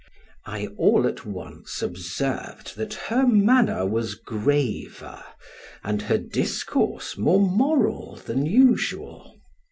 [0.47, 5.23] I all at once observed that her manner was graver,
[5.83, 9.37] and her discourse more moral than usual.